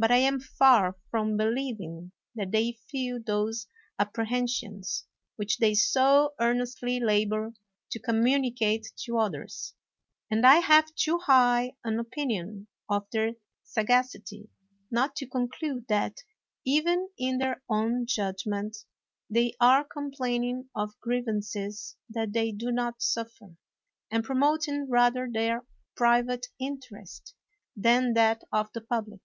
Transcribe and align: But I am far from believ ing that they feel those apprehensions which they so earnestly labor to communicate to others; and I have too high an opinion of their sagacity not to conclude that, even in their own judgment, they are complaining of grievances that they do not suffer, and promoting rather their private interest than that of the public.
But 0.00 0.12
I 0.12 0.18
am 0.18 0.38
far 0.38 0.94
from 1.10 1.36
believ 1.36 1.80
ing 1.80 2.12
that 2.36 2.52
they 2.52 2.78
feel 2.88 3.20
those 3.20 3.66
apprehensions 3.98 5.04
which 5.34 5.58
they 5.58 5.74
so 5.74 6.34
earnestly 6.38 7.00
labor 7.00 7.52
to 7.90 7.98
communicate 7.98 8.86
to 9.06 9.18
others; 9.18 9.74
and 10.30 10.46
I 10.46 10.58
have 10.58 10.94
too 10.94 11.18
high 11.24 11.72
an 11.82 11.98
opinion 11.98 12.68
of 12.88 13.10
their 13.10 13.32
sagacity 13.64 14.48
not 14.88 15.16
to 15.16 15.26
conclude 15.26 15.88
that, 15.88 16.18
even 16.64 17.08
in 17.18 17.38
their 17.38 17.60
own 17.68 18.06
judgment, 18.06 18.76
they 19.28 19.56
are 19.58 19.82
complaining 19.82 20.70
of 20.76 20.94
grievances 21.00 21.96
that 22.08 22.32
they 22.32 22.52
do 22.52 22.70
not 22.70 23.02
suffer, 23.02 23.56
and 24.12 24.22
promoting 24.22 24.88
rather 24.88 25.28
their 25.28 25.66
private 25.96 26.46
interest 26.60 27.34
than 27.76 28.12
that 28.14 28.44
of 28.52 28.70
the 28.74 28.80
public. 28.80 29.22